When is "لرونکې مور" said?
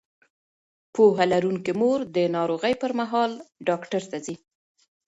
1.31-1.99